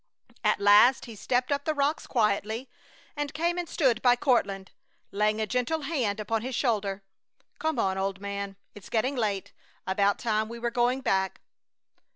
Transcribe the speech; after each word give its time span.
At 0.43 0.59
last 0.59 1.05
he 1.05 1.15
stepped 1.15 1.51
up 1.51 1.63
the 1.65 1.75
rocks 1.75 2.07
quietly 2.07 2.67
and 3.15 3.35
came 3.35 3.59
and 3.59 3.69
stood 3.69 4.01
by 4.01 4.15
Courtland, 4.15 4.71
laying 5.11 5.39
a 5.39 5.45
gentle 5.45 5.81
hand 5.81 6.19
upon 6.19 6.41
his 6.41 6.55
shoulder. 6.55 7.03
"Come 7.59 7.77
on, 7.77 7.99
old 7.99 8.19
man, 8.19 8.55
it's 8.73 8.89
getting 8.89 9.15
late. 9.15 9.51
About 9.85 10.17
time 10.17 10.49
we 10.49 10.57
were 10.57 10.71
going 10.71 11.01
back!" 11.01 11.39